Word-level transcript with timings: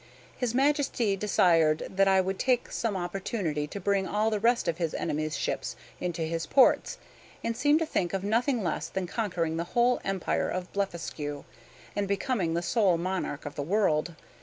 His 0.35 0.55
Majesty 0.55 1.15
desired 1.15 1.85
that 1.87 2.07
I 2.07 2.21
would 2.21 2.39
take 2.39 2.71
some 2.71 2.97
opportunity 2.97 3.67
to 3.67 3.79
bring 3.79 4.07
all 4.07 4.31
the 4.31 4.39
rest 4.39 4.67
of 4.67 4.79
his 4.79 4.95
enemy's 4.95 5.37
ships 5.37 5.75
into 5.99 6.23
his 6.23 6.47
ports, 6.47 6.97
and 7.43 7.55
seemed 7.55 7.77
to 7.81 7.85
think 7.85 8.11
of 8.11 8.23
nothing 8.23 8.63
less 8.63 8.87
than 8.89 9.05
conquering 9.05 9.57
the 9.57 9.63
whole 9.77 10.01
Empire 10.03 10.49
of 10.49 10.73
Blefuscu, 10.73 11.43
and 11.95 12.07
becoming 12.07 12.55
the 12.55 12.63
sole 12.63 12.97
monarch 12.97 13.45
of 13.45 13.53
the 13.53 13.61
world. 13.61 14.15